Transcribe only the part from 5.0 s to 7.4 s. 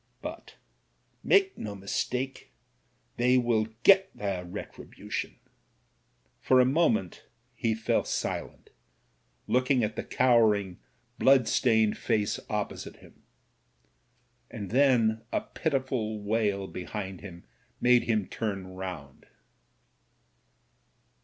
tion." For a moment